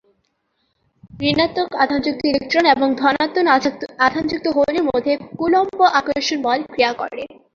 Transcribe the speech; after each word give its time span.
ঋণাত্মক 1.23 1.69
আধানযুক্ত 1.83 2.21
ইলেকট্রন 2.25 2.65
এবং 2.75 2.87
ধনাত্মক 2.95 3.45
আধানযুক্ত 4.05 4.45
হোলের 4.55 4.83
মধ্যে 4.89 5.13
‘কুলম্ব 5.37 5.79
আকর্ষণ 5.99 6.37
বল’ 6.45 6.59
ক্রিয়া 6.67 6.91
করে। 7.01 7.23